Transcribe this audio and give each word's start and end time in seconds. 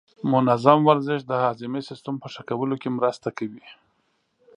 منظم 0.31 0.79
ورزش 0.89 1.19
د 1.25 1.31
هاضمې 1.43 1.81
سیستم 1.89 2.15
په 2.21 2.27
ښه 2.33 2.41
کولو 2.49 2.75
کې 2.81 2.89
مرسته 2.97 3.29
کوي. 3.37 3.65